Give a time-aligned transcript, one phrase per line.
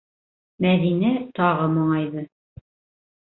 [0.65, 2.23] -Мәҙинә тағы моңайҙы.